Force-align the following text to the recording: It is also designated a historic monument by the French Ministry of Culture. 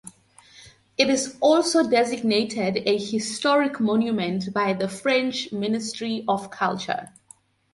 It 0.97 1.11
is 1.11 1.37
also 1.41 1.87
designated 1.87 2.81
a 2.87 2.97
historic 2.97 3.79
monument 3.79 4.51
by 4.51 4.73
the 4.73 4.87
French 4.89 5.51
Ministry 5.51 6.25
of 6.27 6.49
Culture. 6.49 7.09